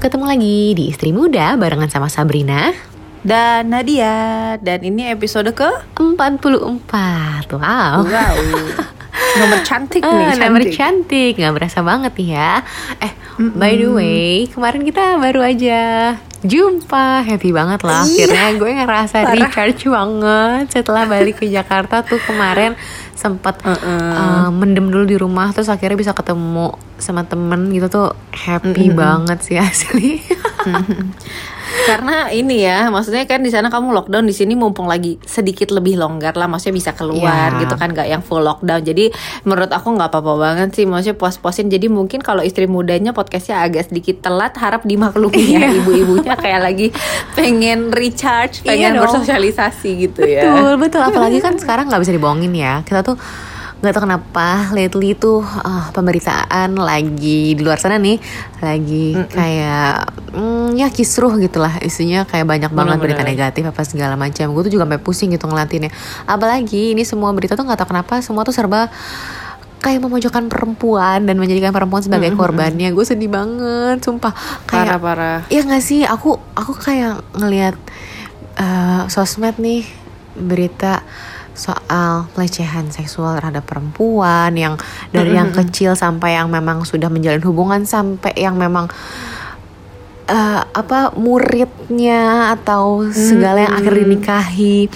[0.00, 2.72] ketemu lagi di Istri Muda barengan sama Sabrina
[3.20, 4.56] dan Nadia.
[4.56, 5.68] Dan ini episode ke?
[5.92, 8.08] 44 Wow.
[8.08, 8.36] Wow
[9.32, 10.40] Nomor cantik nih ah, cantik.
[10.42, 12.52] Nomor cantik Gak berasa banget nih ya
[12.98, 13.54] Eh Mm-mm.
[13.54, 15.80] by the way Kemarin kita baru aja
[16.40, 18.26] Jumpa Happy banget lah Iya.
[18.26, 19.34] Akhirnya gue ngerasa Parah.
[19.36, 22.72] recharge banget Setelah balik ke Jakarta tuh kemarin
[23.12, 23.76] Sempet Uh-uh.
[23.76, 28.96] uh, mendem dulu di rumah Terus akhirnya bisa ketemu sama temen gitu tuh Happy Mm-mm.
[28.96, 30.20] banget sih asli
[31.80, 35.96] Karena ini ya, maksudnya kan di sana kamu lockdown di sini mumpung lagi sedikit lebih
[35.96, 37.60] longgar lah, maksudnya bisa keluar Iya.
[37.62, 38.80] gitu kan, nggak yang full lockdown.
[38.80, 39.10] Jadi
[39.42, 41.66] menurut aku nggak apa-apa banget sih, maksudnya puas-puasin.
[41.66, 45.78] Jadi mungkin kalau istri mudanya podcastnya agak sedikit telat, harap dimaklumi ya, Iya.
[45.78, 46.86] ibu-ibunya kayak lagi
[47.32, 49.02] pengen recharge, Iya pengen dong.
[49.06, 50.42] bersosialisasi gitu ya.
[50.46, 51.02] Betul, betul.
[51.02, 52.82] Apalagi kan sekarang nggak bisa dibohongin ya.
[52.82, 53.16] Kita tuh
[53.80, 58.20] nggak tahu kenapa lately tuh ah, pemberitaan lagi di luar sana nih
[58.60, 59.92] lagi kayak
[60.36, 63.56] mm, ya kisruh gitulah isinya kayak banyak banget berita Bener-bener.
[63.56, 65.88] negatif apa segala macam gue tuh juga sampai pusing gitu ngeliatinnya
[66.28, 68.92] apalagi ini semua berita tuh nggak tahu kenapa semua tuh serba
[69.80, 74.36] kayak memojokkan perempuan dan menjadikan perempuan sebagai korbannya gue sedih banget sumpah
[74.68, 75.40] kayak Parah-parah.
[75.48, 76.04] Iya gak sih?
[76.04, 77.80] Aku aku kayak ngelihat
[78.60, 79.88] eh, sosmed nih
[80.36, 81.00] berita
[81.52, 84.74] soal pelecehan seksual terhadap perempuan yang
[85.10, 88.88] dari yang kecil sampai yang memang sudah menjalin hubungan sampai yang memang
[90.26, 94.86] eh, apa muridnya atau segala yang akhirnya dinikahi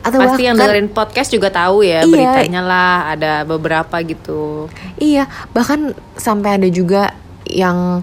[0.00, 2.08] atau Pasti yang bahkan- dengerin podcast juga tahu ya Iya.
[2.08, 4.72] beritanya lah, ada beberapa gitu.
[4.96, 7.12] Iya, bahkan sampai ada juga
[7.44, 8.00] yang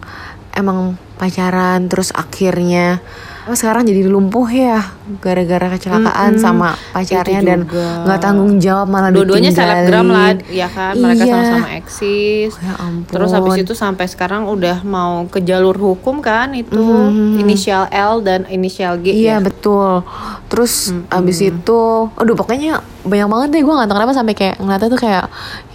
[0.54, 3.02] emang pacaran terus akhirnya
[3.48, 4.84] apa sekarang jadi lumpuh ya
[5.18, 6.44] gara-gara kecelakaan Mm-mm.
[6.44, 7.60] sama pacarnya dan
[8.04, 10.94] nggak tanggung jawab malah Dua-duanya selebgram lah, ya kan?
[10.94, 11.32] Mereka Iya.
[11.32, 12.52] sama-sama eksis.
[12.60, 13.08] Ya ampun.
[13.08, 17.40] Terus habis itu sampai sekarang udah mau ke jalur hukum kan itu Mhm.
[17.40, 19.42] inisial L dan inisial G Iya ya.
[19.42, 20.04] betul.
[20.48, 21.08] Terus Mm-mm.
[21.10, 25.00] abis itu, aduh pokoknya banyak banget deh gue nggak tahu kenapa sampai kayak ngeliatnya tuh
[25.00, 25.26] kayak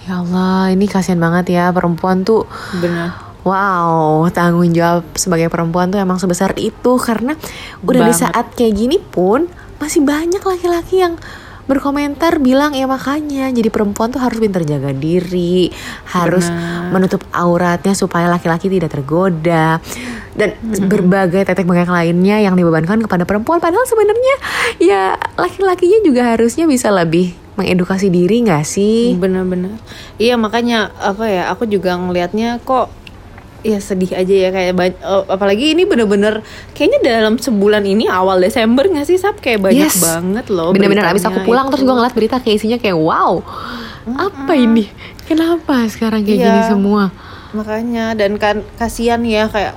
[0.02, 2.44] ya Allah ini kasihan banget ya perempuan tuh
[2.76, 3.31] Benar.
[3.42, 7.34] Wow, tanggung jawab sebagai perempuan tuh emang sebesar itu karena
[7.82, 8.22] udah di Banget.
[8.22, 9.50] saat kayak gini pun
[9.82, 11.18] masih banyak laki-laki yang
[11.66, 15.70] berkomentar bilang ya makanya jadi perempuan tuh harus pintar jaga diri,
[16.10, 16.90] harus Benar.
[16.90, 19.78] menutup auratnya supaya laki-laki tidak tergoda
[20.34, 20.58] dan
[20.90, 24.34] berbagai tetek bengek lainnya yang dibebankan kepada perempuan padahal sebenarnya
[24.82, 25.02] ya
[25.38, 29.12] laki-lakinya juga harusnya bisa lebih mengedukasi diri nggak sih?
[29.18, 29.76] Benar-benar.
[30.16, 31.42] Iya makanya apa ya?
[31.52, 33.01] Aku juga ngelihatnya kok
[33.62, 34.92] ya sedih aja ya kayak eh,
[35.26, 36.42] apalagi ini bener-bener
[36.72, 39.98] kayaknya dalam sebulan ini awal Desember nggak sih Sab kayak banyak Yes.
[39.98, 41.72] banget loh Bener-bener abis aku pulang itu.
[41.72, 43.38] terus gue ngeliat berita kayak isinya kayak wow
[44.04, 44.90] apa ini
[45.24, 46.46] kenapa sekarang kayak Iya.
[46.48, 47.02] gini semua
[47.52, 49.76] makanya dan kan kasihan ya kayak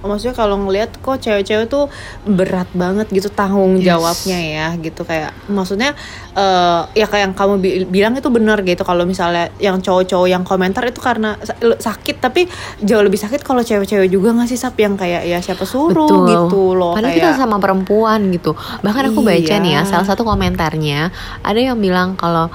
[0.00, 1.86] maksudnya kalau ngelihat kok cewek-cewek tuh
[2.24, 3.88] berat banget gitu tanggung Yes.
[3.88, 5.94] jawabnya ya gitu kayak maksudnya
[6.32, 10.42] eh, ya kayak yang kamu bi- bilang itu benar gitu kalau misalnya yang cowok-cowok yang
[10.42, 11.38] komentar itu karena
[11.78, 15.62] sakit tapi jauh lebih sakit kalau cewek-cewek juga nggak sih sap yang kayak ya siapa
[15.62, 18.52] suruh gitu loh Padahal kayak kita sama perempuan gitu.
[18.80, 19.56] Bahkan aku baca Iya.
[19.58, 21.08] nih ya, salah satu komentarnya
[21.40, 22.50] ada yang bilang kalau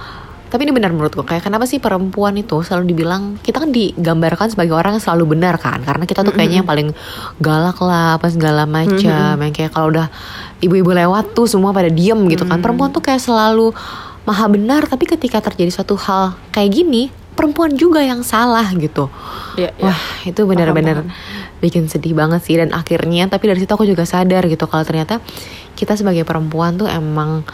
[0.48, 4.74] tapi ini benar menurutku kayak kenapa sih perempuan itu selalu dibilang kita kan digambarkan sebagai
[4.80, 5.84] orang yang selalu benar kan?
[5.84, 6.96] Karena kita tuh kayaknya yang paling
[7.44, 9.36] galak lah apa segala macam.
[9.44, 10.08] Yang kayak kalau udah
[10.64, 12.64] ibu-ibu lewat tuh semua pada diem gitu kan.
[12.64, 13.76] Perempuan tuh kayak selalu
[14.24, 19.12] maha benar tapi ketika terjadi suatu hal kayak gini perempuan juga yang salah gitu.
[19.60, 19.92] Ya, ya.
[19.92, 21.06] Wah itu benar-benar
[21.60, 22.56] bikin sedih banget sih.
[22.56, 25.20] Dan akhirnya tapi dari situ aku juga sadar gitu kalau ternyata
[25.76, 27.46] kita sebagai perempuan tuh emang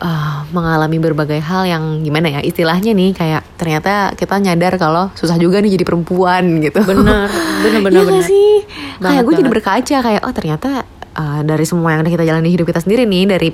[0.00, 5.38] eh, mengalami berbagai hal yang gimana ya istilahnya nih kayak ternyata kita nyadar kalau susah
[5.38, 6.80] juga nih jadi perempuan gitu.
[6.82, 7.30] bener
[7.62, 8.52] bener bener Iya bener sih?
[8.98, 10.70] Banget, kayak gue jadi berkaca kayak oh ternyata
[11.14, 13.48] eh, dari semua yang udah kita jalani hidup kita sendiri nih dari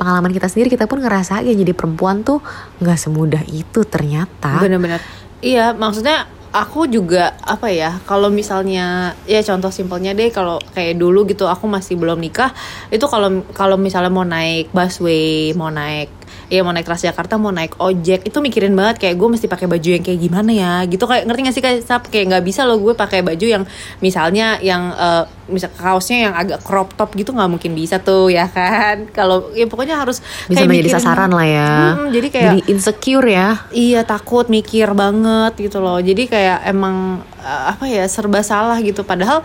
[0.00, 2.40] pengalaman kita sendiri kita pun ngerasa ya jadi perempuan tuh
[2.80, 4.64] nggak semudah itu ternyata.
[4.64, 5.04] Bener-bener.
[5.44, 7.98] Iya, maksudnya aku juga apa ya?
[8.04, 12.50] Kalau misalnya ya contoh simpelnya deh kalau kayak dulu gitu aku masih belum nikah,
[12.90, 17.78] itu kalau kalau misalnya mau naik busway, mau naik ya mau naik Transjakarta mau naik
[17.78, 21.24] ojek itu mikirin banget kayak gue mesti pakai baju yang kayak gimana ya gitu kayak
[21.28, 22.02] ngerti gak sih kayak Sap?
[22.10, 23.62] kayak nggak bisa loh gue pakai baju yang
[24.00, 28.46] misalnya yang eh, misal kaosnya yang agak crop top gitu nggak mungkin bisa tuh ya
[28.46, 31.70] kan kalau ya pokoknya harus bisa kayak menjadi mikirin- sasaran lah ya.
[31.98, 33.48] Mm, jadi kayak jadi insecure ya.
[33.74, 35.98] Iya takut mikir banget gitu loh.
[35.98, 39.02] Jadi kayak emang uh, apa ya serba salah gitu.
[39.02, 39.42] Padahal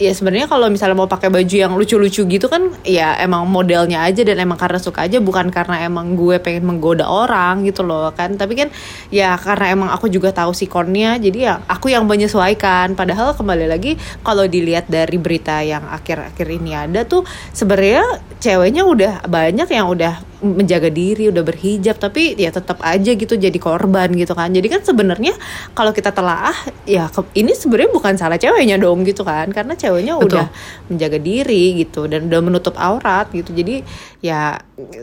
[0.00, 4.24] ya sebenarnya kalau misalnya mau pakai baju yang lucu-lucu gitu kan ya emang modelnya aja
[4.24, 8.32] dan emang karena suka aja bukan karena emang gue pengen menggoda orang gitu loh kan.
[8.40, 8.68] Tapi kan
[9.12, 12.96] ya karena emang aku juga tahu sikonnya jadi ya aku yang menyesuaikan.
[12.96, 19.28] Padahal kembali lagi kalau dilihat dari berita yang akhir-akhir ini ada tuh sebenarnya ceweknya udah
[19.28, 24.32] banyak yang udah menjaga diri udah berhijab tapi ya tetap aja gitu jadi korban gitu
[24.32, 24.48] kan.
[24.48, 25.36] Jadi kan sebenarnya
[25.76, 26.56] kalau kita telaah
[26.88, 29.52] ya ini sebenarnya bukan salah ceweknya dong gitu kan.
[29.52, 30.40] Karena ceweknya Betul.
[30.40, 30.46] udah
[30.88, 33.52] menjaga diri gitu dan udah menutup aurat gitu.
[33.52, 33.84] Jadi
[34.24, 34.56] ya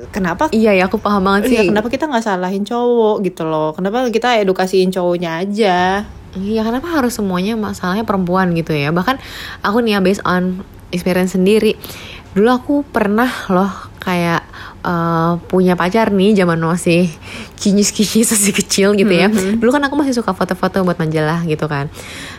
[0.09, 1.55] kenapa Iya ya aku paham banget sih.
[1.61, 3.77] Iya, kenapa kita nggak salahin cowok gitu loh?
[3.77, 6.03] Kenapa kita edukasiin cowoknya aja?
[6.37, 8.89] Iya kenapa harus semuanya masalahnya perempuan gitu ya?
[8.89, 9.21] Bahkan
[9.61, 11.75] aku nih ya based on experience sendiri
[12.37, 14.45] Dulu aku pernah loh kayak
[14.85, 17.09] eh, punya pacar nih zaman masih
[17.57, 19.27] kinyis-kinyis masih kecil gitu ya.
[19.33, 21.89] Dulu kan aku masih suka foto-foto buat majalah gitu kan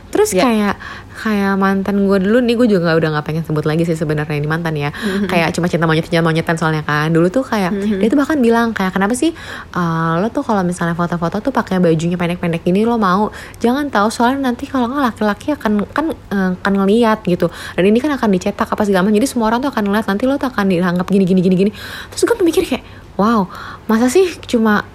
[0.09, 0.45] Terus Ya.
[0.45, 0.75] kayak
[1.19, 4.47] kayak mantan gue dulu nih gue juga udah nggak pengen sebut lagi sih sebenarnya ini
[4.47, 4.95] mantan ya.
[5.27, 7.11] Kayak cuma cinta monyet cinta monyetan soalnya kan.
[7.11, 9.35] Dulu tuh kayak dia tuh bahkan bilang kayak kenapa sih
[9.75, 13.35] eh, lo tuh kalau misalnya foto-foto tuh pakai bajunya pendek-pendek gini lo mau?
[13.59, 17.51] Jangan tahu soalnya nanti kalau nggak laki-laki akan kan eh, akan ngeliat gitu.
[17.75, 19.19] Dan ini kan akan dicetak apa segala macam.
[19.19, 21.71] Jadi semua orang tuh akan ngeliat nanti lo tuh akan dianggap gini gini gini gini.
[22.15, 22.85] Terus gue mikir kayak
[23.19, 23.51] wow
[23.91, 24.87] masa sih cuma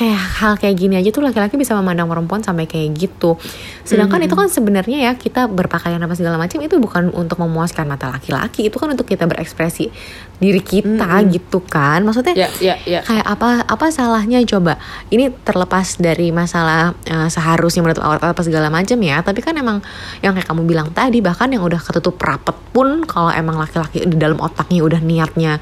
[0.00, 3.36] kayak hal kayak gini aja tuh laki-laki bisa memandang perempuan sampai kayak gitu.
[3.84, 8.08] Sedangkan itu kan sebenarnya ya kita berpakaian apa segala macam itu bukan untuk memuaskan mata
[8.08, 9.92] laki-laki, itu kan untuk kita berekspresi
[10.40, 12.00] diri kita gitu kan.
[12.00, 13.04] Maksudnya ya ya ya.
[13.04, 14.40] kayak apa apa salahnya?
[14.48, 14.80] Coba
[15.12, 19.84] ini terlepas dari masalah eh, seharusnya menutup aurat apa segala macam ya tapi kan emang
[20.24, 24.16] yang kayak kamu bilang tadi bahkan yang udah ketutup rapet pun kalau emang laki-laki di
[24.16, 25.52] dalam otaknya udah niatnya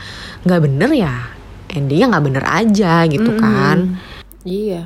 [0.47, 1.15] nggak bener ya
[1.69, 3.99] endingnya nggak bener aja gitu kan
[4.49, 4.83] Iya.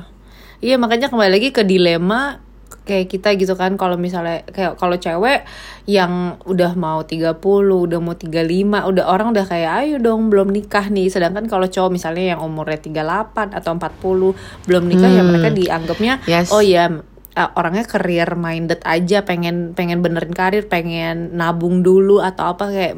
[0.59, 2.39] Iya makanya kembali lagi ke dilema
[2.83, 5.47] kayak kita gitu kan kalau misalnya kayak kalau cewek
[5.87, 10.91] yang udah mau 30, udah mau 35, udah orang udah kayak ayo dong belum nikah
[10.91, 11.07] nih.
[11.07, 14.35] Sedangkan kalau cowok misalnya yang umurnya 38 atau 40
[14.67, 15.31] belum nikah ya Hmm.
[15.31, 16.51] mereka dianggapnya Yes.
[16.51, 16.91] oh ya
[17.33, 22.93] uh, orangnya career minded aja pengen pengen benerin karir pengen nabung dulu atau apa kayak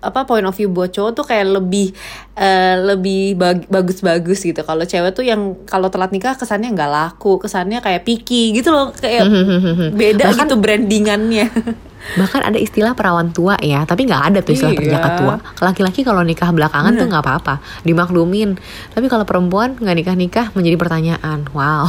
[0.00, 1.92] apa point of view buat cowok tuh kayak lebih
[2.34, 4.60] eh, lebih bag- bagus-bagus gitu.
[4.64, 8.90] Kalau cewek tuh yang kalau telat nikah kesannya nggak laku kesannya kayak picky gitu loh
[8.92, 9.28] kayak
[10.00, 11.46] beda Bahkan- gitu brandingannya
[12.20, 14.80] bahkan ada istilah perawan tua ya tapi nggak ada tuh istilah Iya.
[14.80, 15.34] perjaka tua.
[15.64, 18.60] Laki-laki kalau nikah belakangan tuh nggak apa-apa dimaklumin.
[18.92, 21.48] Tapi kalau perempuan nggak nikah nikah menjadi pertanyaan.
[21.56, 21.88] Wow.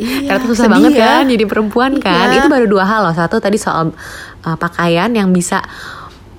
[0.00, 1.04] Iya, ternyata susah banget ya.
[1.04, 2.32] kan jadi perempuan kan.
[2.32, 2.44] Iya.
[2.44, 3.14] itu baru dua hal loh.
[3.14, 3.92] Satu tadi soal
[4.44, 5.60] uh, pakaian yang bisa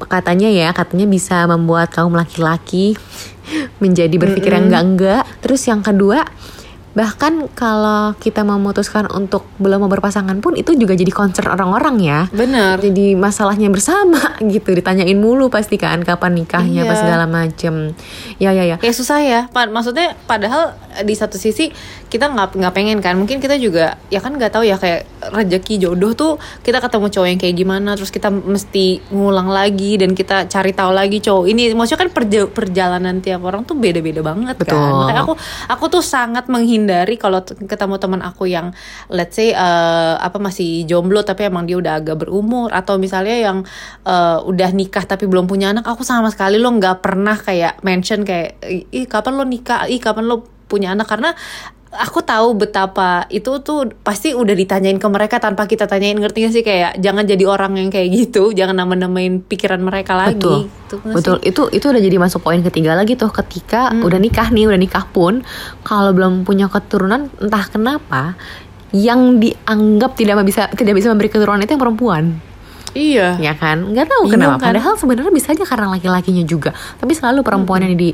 [0.02, 2.98] katanya ya katanya bisa membuat kaum laki-laki
[3.78, 6.26] menjadi berpikir yang enggak-enggak terus yang kedua
[6.92, 12.20] bahkan kalau kita memutuskan untuk belum mau berpasangan pun itu juga jadi concern orang-orang ya.
[12.30, 17.00] Bener jadi masalahnya bersama gitu ditanyain mulu pasti kan kapan nikahnya apa Iya.
[17.00, 17.96] segala macem.
[18.38, 18.78] Ya ya ya.
[18.78, 19.48] Ya susah ya.
[19.52, 21.72] Maksudnya padahal di satu sisi
[22.12, 23.16] kita nggak nggak pengen kan.
[23.16, 27.28] Mungkin kita juga ya kan nggak tahu ya kayak rezeki jodoh tuh kita ketemu cowok
[27.32, 31.46] yang kayak gimana terus kita mesti ngulang lagi dan kita cari tahu lagi cowok.
[31.48, 34.76] Ini maksudnya kan perja- perjalanan tiap orang tuh beda-beda banget Betul.
[34.76, 35.34] kan makanya aku
[35.72, 38.76] aku tuh sangat menghindari kalau ketemu teman aku yang
[39.08, 43.58] let's say eh, apa masih jomblo tapi emang dia udah agak berumur atau misalnya yang
[44.04, 48.28] eh, udah nikah tapi belum punya anak aku sama sekali lo nggak pernah kayak mention
[48.28, 48.60] kayak
[48.92, 49.88] ih kapan lo nikah?
[49.88, 51.08] Ih kapan lo punya anak?
[51.08, 51.32] Karena
[51.92, 56.54] aku tahu betapa itu tuh pasti udah ditanyain ke mereka tanpa kita tanyain ngerti gak
[56.56, 56.64] sih?
[56.64, 60.40] Kayak jangan jadi orang yang kayak gitu jangan nama-namain pikiran mereka lagi.
[60.40, 60.60] Betul.
[60.72, 61.36] Gitu betul.
[61.44, 61.52] sih?
[61.52, 65.06] itu itu udah jadi masuk poin ketiga lagi tuh ketika udah nikah nih udah nikah
[65.12, 65.44] pun
[65.84, 68.36] kalau belum punya keturunan entah kenapa
[68.92, 72.24] yang dianggap tidak bisa tidak bisa memberi keturunan itu yang perempuan.
[72.92, 73.40] Iya.
[73.40, 73.88] Ya kan?
[73.96, 74.60] Nggak tahu Bingung kenapa.
[74.60, 74.68] kan?
[74.76, 76.76] padahal sebenarnya bisa aja karena laki-lakinya juga.
[77.00, 78.12] Tapi selalu perempuan yang di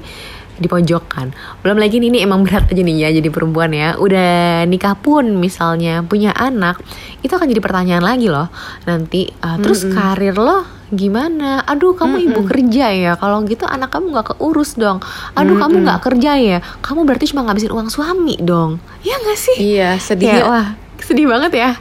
[0.57, 3.99] dipojokkan belum lagi ini emang berat aja nih ya jadi perempuan ya.
[3.99, 6.79] Udah nikah pun misalnya punya anak
[7.21, 8.47] itu akan jadi pertanyaan lagi loh.
[8.85, 11.67] Nanti uh, terus karir lo gimana?
[11.67, 13.13] Aduh kamu ibu kerja ya?
[13.19, 15.03] Kalau gitu anak kamu nggak keurus dong.
[15.35, 16.59] Aduh kamu nggak kerja ya?
[16.79, 18.79] Kamu berarti cuma ngabisin uang suami dong.
[19.03, 19.55] Ya nggak sih?
[19.59, 21.71] Iya sedih wah sedih banget ya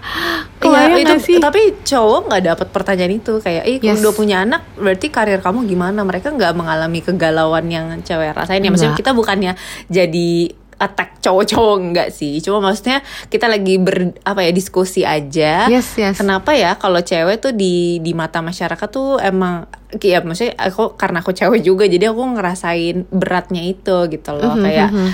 [0.57, 4.01] Iya, Kebayang itu sih tapi cowok nggak dapat pertanyaan itu kayak, ih Yes.
[4.01, 6.01] udah punya anak, berarti karir kamu gimana?
[6.01, 8.73] Mereka nggak mengalami kegalauan yang cewek rasain ya.
[8.73, 9.53] Maksudnya kita bukannya
[9.87, 10.31] jadi
[10.77, 12.41] attack cowok-cowok enggak sih.
[12.41, 15.69] Cuma maksudnya kita lagi ber apa ya diskusi aja.
[15.69, 16.17] Yes, yes.
[16.17, 21.21] Kenapa ya kalau cewek tuh di di mata masyarakat tuh emang ya maksudnya aku karena
[21.21, 25.09] aku cewek juga jadi aku ngerasain beratnya itu gitu loh Mhm, kayak mhm.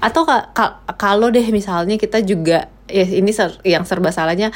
[0.00, 4.50] atau ka- ka- kalau deh misalnya kita juga ya ini ser- yang serba salahnya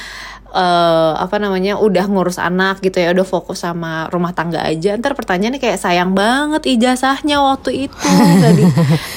[0.52, 4.92] eh apa namanya udah ngurus anak gitu ya udah fokus sama rumah tangga aja.
[5.00, 8.08] Ntar pertanyaannya kayak sayang banget ijazahnya waktu itu.
[8.12, 8.74] Nggak di-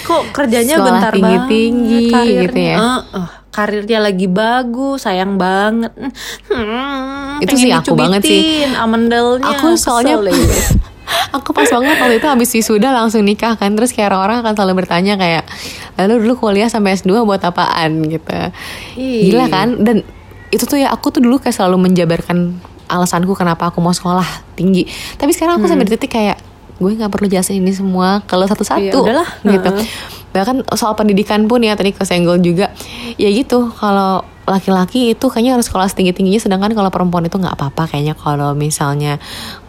[0.08, 2.76] kok kerjanya Sekolah bentar tinggi-tinggi banget karirnya gitu ya.
[2.80, 5.92] Eh, eh, karirnya lagi bagus sayang banget.
[6.48, 8.42] Hmm, Itu pengen sih aku banget sih.
[8.68, 10.16] amendelnya Aku soalnya
[11.38, 13.76] aku pas banget waktu itu habis wisuda langsung nikah kan.
[13.76, 15.44] Terus kayak orang-orang akan selalu bertanya kayak
[16.00, 18.04] lalu dulu kuliah sampai S2 buat apaan?
[18.08, 18.34] gitu.
[18.98, 19.30] Ih.
[19.32, 19.80] gila kan?
[19.84, 20.02] Dan
[20.50, 24.86] itu tuh ya aku tuh dulu kayak selalu menjabarkan alasanku kenapa aku mau sekolah tinggi.
[25.18, 26.38] Tapi sekarang aku sampai di titik kayak
[26.76, 29.28] gue nggak perlu jelasin ini semua kalau satu-satu udahlah.
[29.48, 29.70] gitu.
[29.72, 29.88] Heeh.
[30.36, 32.76] Bahkan soal pendidikan pun ya tadi kesenggol juga.
[33.16, 37.56] Ya gitu kalau laki-laki itu kayaknya harus sekolah setinggi tingginya sedangkan kalau perempuan itu nggak
[37.56, 38.14] apa-apa kayaknya.
[38.14, 39.18] Kalau misalnya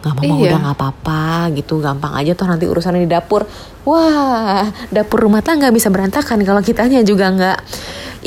[0.03, 0.51] nggak mau Iya.
[0.51, 1.21] udah nggak apa-apa
[1.55, 3.47] gitu gampang aja tuh nanti urusannya di dapur.
[3.87, 7.57] Wah dapur rumah tangga bisa berantakan kalau kitanya juga nggak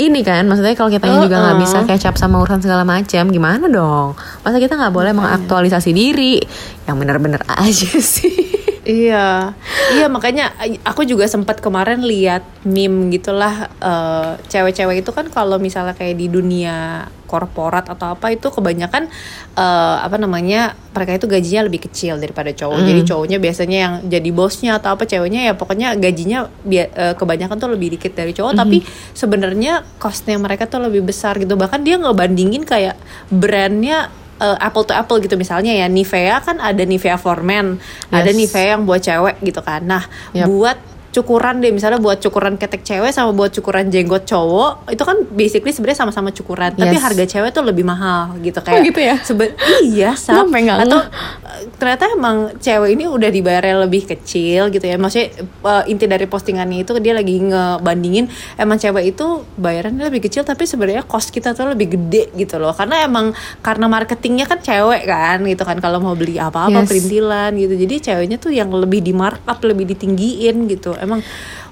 [0.01, 0.43] ini kan.
[0.49, 1.65] Maksudnya kalau kitanya juga nggak Uh-uh.
[1.69, 4.17] bisa catch up sama urusan segala macam gimana dong?
[4.41, 6.41] Masa kita nggak boleh mengaktualisasi diri?
[6.89, 8.60] Yang bener-bener aja sih
[8.91, 9.55] Iya,
[9.95, 15.63] iya makanya eh, aku juga sempat kemarin lihat meme gitulah eh, cewek-cewek itu kan kalau
[15.63, 19.07] misalnya kayak di dunia korporat atau apa itu kebanyakan
[19.55, 22.83] eh, apa namanya mereka itu gajinya lebih kecil daripada cowok.
[22.83, 22.89] Hmm.
[22.91, 27.71] Jadi cowoknya biasanya yang jadi bosnya atau apa ceweknya ya pokoknya gajinya eh, kebanyakan tuh
[27.71, 28.83] lebih dikit dari cowok tapi
[29.15, 31.55] sebenarnya costnya mereka tuh lebih besar gitu.
[31.55, 32.99] Bahkan dia ngebandingin kayak
[33.31, 37.79] brandnya eh, apple to apple gitu misalnya ya Nivea kan ada Nivea for men,
[38.11, 38.37] ada Yes.
[38.37, 39.85] Nivea yang buat cewek gitu kan.
[39.87, 40.49] Nah, Yap.
[40.49, 40.79] buat
[41.11, 41.71] cukuran deh.
[41.71, 46.31] Misalnya buat cukuran ketek cewek sama buat cukuran jenggot cowok itu kan basically sebenarnya sama-sama
[46.31, 46.71] cukuran.
[46.73, 47.03] Tapi Yes.
[47.03, 49.17] harga cewek tuh lebih mahal gitu Oh, kayak gitu ya?
[49.21, 50.15] sebe- iya
[50.61, 54.95] nggak atau eh, ternyata emang cewek ini udah dibayarnya lebih kecil gitu ya.
[54.95, 59.27] Maksudnya eh, inti dari postingannya itu dia lagi ngebandingin emang cewek itu
[59.57, 62.71] bayarannya lebih kecil tapi sebenarnya cost kita tuh lebih gede gitu loh.
[62.71, 65.79] Karena emang karena marketingnya kan cewek kan gitu kan.
[65.79, 66.89] Kalau mau beli apa-apa Yes.
[66.89, 67.75] perintilan gitu.
[67.75, 71.21] Jadi ceweknya tuh yang lebih di markup lebih ditinggiin gitu emang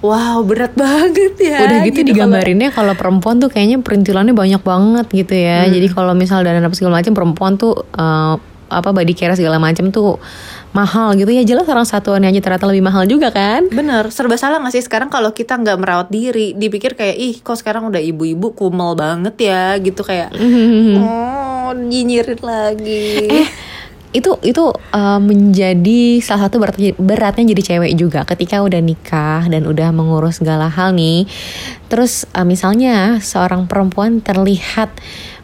[0.01, 5.07] wow berat banget ya udah gitu, kalau- digambarinnya kalau perempuan tuh kayaknya perintilannya banyak banget
[5.13, 5.67] gitu ya.
[5.67, 5.73] Hmm.
[5.73, 8.35] jadi kalau misal dan apa segala macam perempuan tuh eh,
[8.69, 10.21] apa body care segala macam tuh
[10.77, 11.33] mahal gitu.
[11.33, 13.65] Ya jelas orang satuannya aja ternyata lebih mahal juga kan?
[13.73, 14.85] Bener, serba salah gak sih?
[14.85, 19.41] Sekarang kalau kita nggak merawat diri, dipikir kayak ih kok sekarang udah ibu-ibu kumel banget
[19.41, 19.73] ya?
[19.81, 20.37] Gitu kayak
[21.01, 23.09] oh nyinyirin lagi.
[23.25, 23.49] eh
[24.17, 28.25] itu itu eh, menjadi salah satu berat, beratnya jadi cewek juga.
[28.25, 31.29] Ketika udah nikah dan udah mengurus segala hal nih
[31.89, 34.93] terus eh, misalnya seorang perempuan terlihat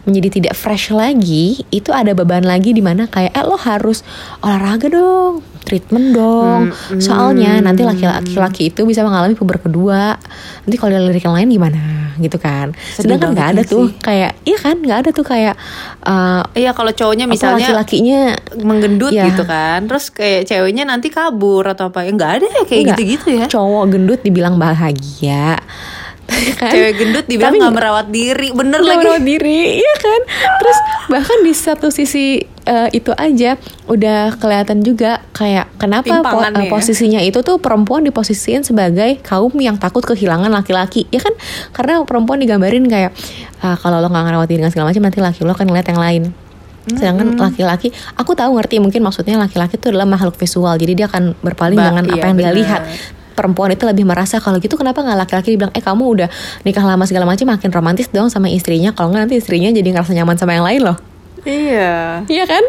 [0.04, 4.04] menjadi tidak fresh lagi itu ada beban lagi di mana kayak eh lo harus
[4.44, 6.60] olahraga dong treatment dong.
[6.68, 10.14] Hmm, soalnya nanti laki-laki laki itu bisa mengalami puber kedua.
[10.60, 11.82] Nanti kalau lirik yang lain gimana?
[12.14, 12.70] Gitu kan.
[12.94, 13.98] Sedih sedangkan nggak ada tuh sih.
[13.98, 14.76] kayak iya kan?
[14.78, 15.54] Nggak ada tuh kayak
[16.00, 18.20] eh, Iya kalau cowoknya misalnya laki-lakinya
[18.56, 19.26] menggendut Ya.
[19.26, 22.02] gitu kan, terus kayak ceweknya nanti kabur atau apa.
[22.02, 23.46] Ya nggak ada ya kayak gitu-gitu ya.
[23.48, 25.58] cowok gendut dibilang bahagia.
[26.56, 26.72] Kan?
[26.72, 29.00] Cewek gendut dibilang Tapi nggak merawat diri, bener nggak lagi.
[29.02, 30.20] merawat diri iya kan?
[30.56, 33.56] Terus bahkan di satu sisi eh, itu aja.
[33.86, 36.70] Udah kelihatan juga kayak kenapa po- eh, ya.
[36.72, 41.06] posisinya itu tuh perempuan diposisiin sebagai kaum yang takut kehilangan laki-laki.
[41.12, 41.32] Ya kan?
[41.70, 43.12] Karena perempuan digambarin kayak
[43.60, 46.00] ah, kalau lo nggak ngerawat diri dengan segala macam nanti laki lo kan ngeliat yang
[46.00, 46.24] lain.
[46.84, 51.32] Sedangkan laki-laki aku tahu ngerti mungkin maksudnya laki-laki itu adalah makhluk visual jadi dia akan
[51.40, 52.60] berpaling Ba- dengan apa iya, yang dia benar.
[52.60, 52.82] lihat.
[53.34, 56.28] Perempuan itu lebih merasa kalau gitu kenapa nggak laki-laki dibilang eh kamu udah
[56.62, 60.14] nikah lama segala macam makin romantis dong sama istrinya kalau nggak nanti istrinya jadi ngerasa
[60.14, 61.13] nyaman sama yang lain loh
[61.44, 62.24] Iya.
[62.26, 62.64] iya kan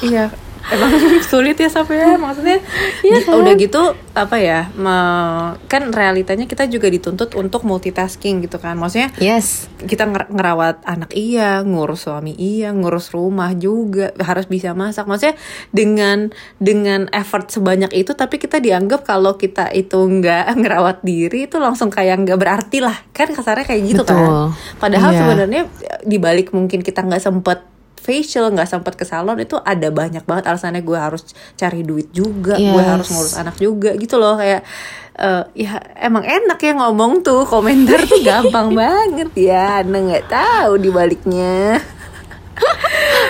[0.00, 0.26] Iya.
[0.64, 0.94] Emang
[1.26, 2.62] sulit ya Saf ya maksudnya
[3.02, 3.82] Iya udah gitu
[4.12, 10.04] apa ya me- kan realitanya kita juga dituntut untuk multitasking gitu kan maksudnya yes kita
[10.04, 15.34] nger- ngerawat anak iya ngurus suami iya ngurus rumah juga harus bisa masak maksudnya
[15.70, 21.56] dengan dengan effort sebanyak itu tapi kita dianggap kalau kita itu nggak ngerawat diri itu
[21.56, 24.14] langsung kayak nggak berarti lah kan kasarnya kayak gitu Betul.
[24.14, 25.18] kan padahal Iya.
[25.18, 25.62] sebenarnya
[26.02, 27.71] dibalik mungkin kita nggak sempet
[28.02, 31.22] facial nggak sempet ke salon itu ada banyak banget alasannya gue harus
[31.54, 32.90] cari duit juga gue Yes.
[32.90, 34.66] harus ngurus anak juga gitu loh kayak
[35.14, 40.72] eh, ya emang enak ya ngomong tuh komentar tuh gampang banget ya Anda nggak tahu
[40.76, 41.78] dibaliknya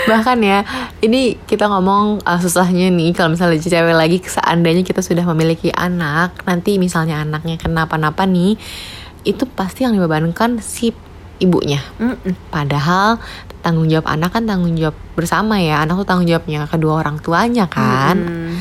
[0.05, 0.67] bahkan ya
[0.99, 6.43] ini kita ngomong uh, susahnya nih kalau misalnya cewek lagi seandainya kita sudah memiliki anak
[6.43, 8.59] nanti misalnya anaknya kenapa-napa nih
[9.23, 10.91] itu pasti yang dibebankan si
[11.39, 12.35] ibunya Mm-mm.
[12.51, 13.23] Padahal
[13.63, 15.81] tanggung jawab anak kan tanggung jawab bersama ya.
[15.87, 18.19] Anak tuh tanggung jawabnya kedua orang tuanya kan.
[18.19, 18.55] Mm.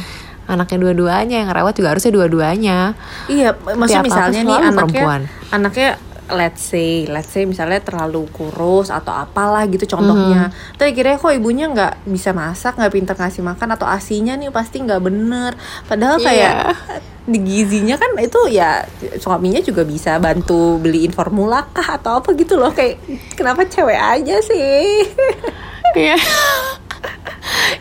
[0.46, 2.78] Anaknya dua-duanya yang rawat juga harusnya dua-duanya.
[3.26, 5.22] Iya, maksudnya misalnya nih anaknya perempuan.
[5.52, 5.90] anaknya
[6.32, 10.76] let's say let's say misalnya terlalu kurus atau apalah gitu contohnya Mm-hmm.
[10.80, 14.80] tapi kira kok ibunya nggak bisa masak nggak pinter ngasih makan atau asinya nih pasti
[14.80, 15.52] nggak bener
[15.86, 16.74] padahal kayak
[17.22, 18.82] di gizinya kan itu ya
[19.18, 22.98] suaminya juga bisa bantu beliin formula kah atau apa gitu loh kayak
[23.36, 25.06] kenapa cewek aja sih
[25.92, 26.16] Iya.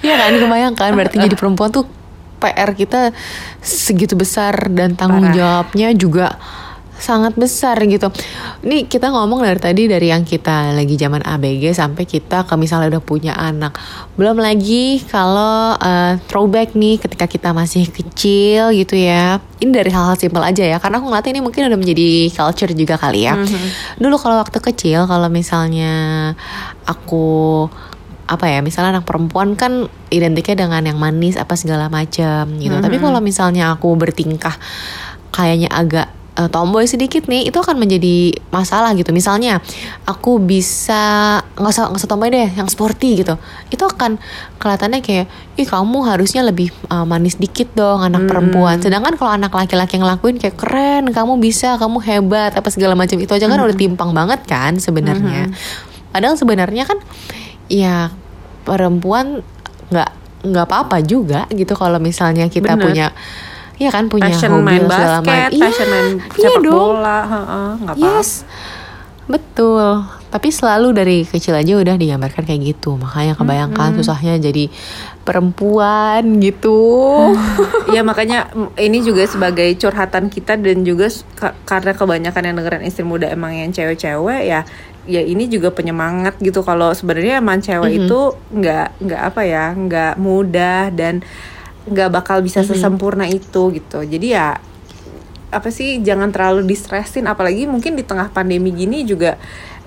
[0.01, 1.87] Iya kan kebayangkan berarti jadi perempuan tuh
[2.41, 3.13] PR kita
[3.61, 5.37] segitu besar dan tanggung Parah.
[5.37, 6.41] jawabnya juga
[7.01, 8.13] sangat besar gitu.
[8.63, 12.97] Nih kita ngomong dari tadi dari yang kita lagi zaman ABG sampai kita ke misalnya
[12.97, 13.75] udah punya anak.
[14.15, 19.41] Belum lagi kalau eh, throwback nih ketika kita masih kecil gitu ya.
[19.61, 22.97] Ini dari hal-hal simpel aja ya karena aku ngeliatnya ini mungkin udah menjadi culture juga
[23.01, 23.35] kali ya.
[23.97, 26.33] Dulu kalau waktu kecil kalau misalnya
[26.85, 27.67] aku
[28.31, 33.03] apa ya misalnya anak perempuan kan identiknya dengan yang manis apa segala macam gitu tapi
[33.03, 34.55] kalau misalnya aku bertingkah
[35.35, 39.13] kayaknya agak eh, tomboy sedikit nih itu akan menjadi masalah gitu.
[39.13, 39.61] Misalnya
[40.09, 43.37] aku bisa nggak usah nggak usah tomboy deh yang sporty gitu.
[43.69, 44.17] Itu akan
[44.57, 45.29] kelihatannya kayak
[45.61, 48.81] ih kamu harusnya lebih eh, manis dikit dong anak perempuan.
[48.81, 53.21] Sedangkan kalau anak laki-laki yang ngelakuin kayak keren kamu bisa kamu hebat apa segala macam
[53.21, 55.53] itu aja kan udah timpang banget kan sebenarnya.
[56.11, 56.99] Padahal sebenarnya kan
[57.71, 58.11] ya
[58.65, 59.45] perempuan
[59.91, 62.85] nggak nggak apa-apa juga gitu kalau misalnya kita Bener.
[62.85, 63.07] punya
[63.81, 65.61] ya kan punya passion hobi main basket macam.
[65.65, 66.77] passion main iya sepak dong.
[66.77, 68.31] bola heeh, nggak apa Yes,
[69.25, 70.05] betul.
[70.31, 72.95] Tapi selalu dari kecil aja udah digambarkan kayak gitu.
[72.95, 74.71] Makanya kebayangkan susahnya jadi
[75.27, 76.79] perempuan gitu.
[77.97, 78.53] ya makanya
[78.87, 81.09] ini juga sebagai curhatan kita dan juga
[81.67, 84.63] karena kebanyakan yang dengerin istri muda emang yang cewek-cewek ya
[85.09, 88.21] ya ini juga penyemangat gitu kalau sebenarnya emang cewek itu
[88.53, 91.25] nggak nggak apa ya nggak mudah dan
[91.91, 94.01] nggak bakal bisa sesempurna itu gitu.
[94.07, 94.57] Jadi ya
[95.51, 97.27] apa sih jangan terlalu distresin.
[97.27, 99.35] Apalagi mungkin di tengah pandemi gini juga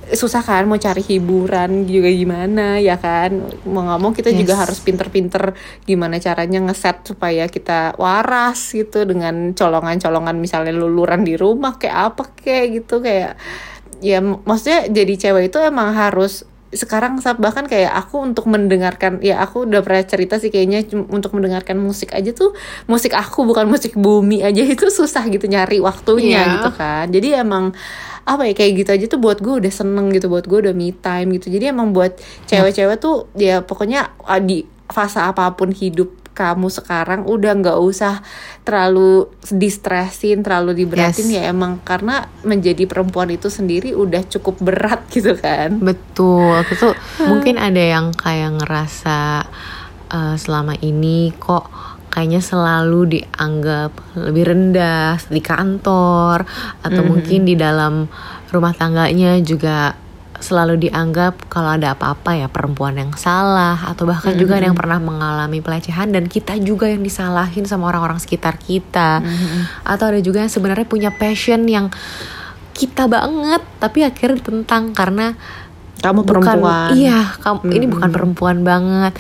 [0.04, 3.40] susah kan mau cari hiburan juga gimana ya kan?
[3.64, 4.62] Mau nggak mau kita juga Yes.
[4.68, 5.56] harus pinter-pinter
[5.88, 12.24] gimana caranya ngeset supaya kita waras gitu dengan colongan-colongan misalnya luluran di rumah kayak apa
[12.36, 13.40] kayak gitu kayak
[14.04, 16.44] ya maksudnya jadi cewek itu emang harus
[16.74, 21.78] sekarang bahkan kayak aku untuk mendengarkan ya aku udah pernah cerita sih kayaknya untuk mendengarkan
[21.78, 26.54] musik aja tuh musik aku bukan musik bumi aja itu susah gitu nyari waktunya Iya.
[26.58, 27.06] gitu kan.
[27.08, 27.72] Jadi emang
[28.24, 30.96] apa ya kayak gitu aja tuh buat gue udah seneng gitu buat gue udah me
[30.96, 31.52] time gitu.
[31.52, 32.16] Jadi emang buat
[32.48, 38.26] cewek-cewek tuh ya pokoknya ah, di fase apa pun hidup kamu sekarang udah nggak usah
[38.66, 41.38] terlalu distresin terlalu diberatin Yes.
[41.38, 45.78] ya emang karena menjadi perempuan itu sendiri udah cukup berat gitu kan.
[45.78, 46.90] Betul, itu
[47.24, 49.46] mungkin ada yang kayak ngerasa
[50.10, 51.70] eh, selama ini kok
[52.10, 53.90] kayaknya selalu dianggap
[54.22, 56.46] lebih rendah di kantor
[56.86, 58.06] atau mungkin di dalam
[58.54, 59.98] rumah tangganya juga
[60.44, 65.00] selalu dianggap kalau ada apa-apa ya perempuan yang salah atau bahkan juga ada yang pernah
[65.00, 69.24] mengalami pelecehan dan kita juga yang disalahin sama orang-orang sekitar kita.
[69.88, 71.88] Atau ada juga yang sebenarnya punya passion yang
[72.76, 75.38] kita banget tapi akhirnya ditentang karena
[76.04, 76.90] kamu bukan perempuan.
[76.98, 79.16] iya kamu ini bukan perempuan banget.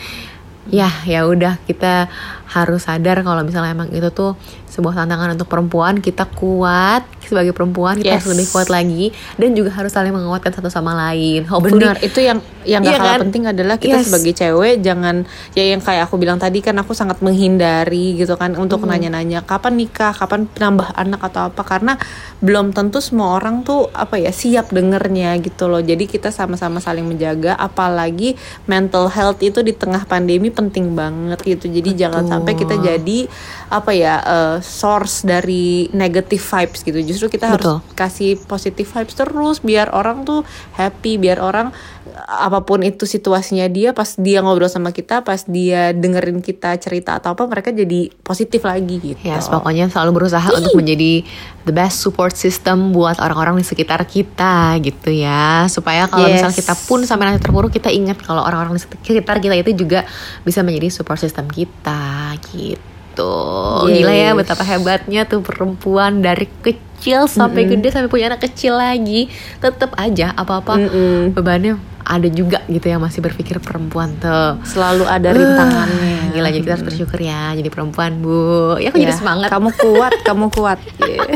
[0.67, 2.11] Ya ya udah kita
[2.51, 4.35] harus sadar kalau misalnya emang itu tuh
[4.73, 8.15] sebuah tantangan untuk perempuan kita kuat sebagai perempuan kita Yes.
[8.19, 9.05] harus lebih kuat lagi
[9.37, 12.97] dan juga harus saling menguatkan satu sama lain Hopefully- Benar, itu yang yang gak Iya
[12.97, 13.21] kalah kan?
[13.23, 14.05] penting adalah kita Yes.
[14.07, 15.15] sebagai cewek jangan
[15.51, 18.89] ya yang kayak aku bilang tadi kan aku sangat menghindari gitu kan untuk Hmm.
[18.89, 21.93] nanya-nanya kapan nikah, kapan nambah anak atau apa karena
[22.39, 25.79] belum tentu semua orang tuh apa ya siap dengernya gitu loh.
[25.79, 31.67] Jadi kita sama-sama saling menjaga apalagi mental health itu di tengah pandemi penting banget gitu.
[31.67, 33.27] Jadi jangan sampai kita jadi
[33.69, 36.99] apa ya eh, source dari negative vibes gitu.
[37.03, 37.77] Justru kita harus Betul.
[37.93, 40.41] kasih positive vibes terus biar orang tuh
[40.73, 41.75] happy biar orang
[42.13, 47.17] apa pun itu situasinya dia pas dia ngobrol sama kita pas dia dengerin kita cerita
[47.17, 51.23] atau apa mereka jadi positif lagi gitu Ya, pokoknya selalu berusaha untuk menjadi
[51.63, 55.65] the best support system buat orang-orang di sekitar kita gitu ya.
[55.71, 56.43] Supaya kalau Yes.
[56.43, 60.05] misal kita pun sampai nanti terpuruk kita ingat kalau orang-orang di sekitar kita itu juga
[60.43, 62.79] bisa menjadi support system kita gitu.
[63.15, 64.35] Gila ya Yes.
[64.35, 69.29] betapa hebatnya tuh perempuan dari kecil sampai gede sampai punya anak kecil lagi.
[69.57, 71.31] Tetap aja apa-apa Mm-mm.
[71.31, 74.59] bebannya ada juga gitu yang masih berpikir perempuan tuh.
[74.65, 78.75] selalu ada rintangannya Gila jadi kita harus bersyukur ya jadi perempuan bu.
[78.77, 79.47] Ya aku jadi Ya, semangat.
[79.47, 80.79] kamu kuat kamu kuat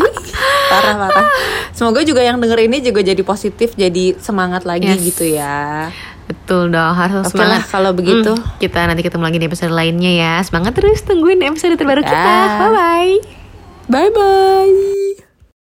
[0.70, 1.26] parah parah
[1.72, 5.00] semoga juga yang denger ini juga jadi positif jadi semangat lagi Yes.
[5.06, 5.88] gitu ya
[6.28, 6.94] Betul dong.
[6.94, 8.32] Harus Oke semangat lah, kalau begitu.
[8.36, 10.34] Hmm, Kita nanti ketemu lagi di episode lainnya ya.
[10.44, 12.14] Semangat terus tungguin episode terbaru kita.
[12.14, 12.60] Ya.
[12.60, 13.12] Bye bye
[13.88, 15.27] bye bye